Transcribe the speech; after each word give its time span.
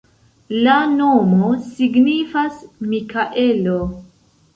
La 0.67 0.77
nomo 0.93 1.49
signifas 1.65 2.57
Mikaelo. 2.95 3.77